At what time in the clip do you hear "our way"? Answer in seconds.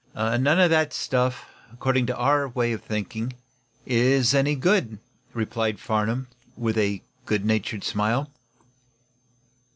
2.17-2.71